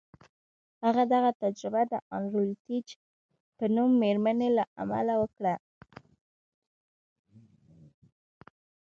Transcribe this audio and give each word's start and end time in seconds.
هغه 0.85 1.03
دغه 1.13 1.29
تجربه 1.41 1.81
د 1.91 1.93
ان 2.15 2.23
روتلیج 2.33 2.87
په 3.57 3.65
نوم 3.75 3.91
مېرمنې 4.01 4.49
له 4.57 4.63
امله 4.81 5.15
وکړه 5.17 5.55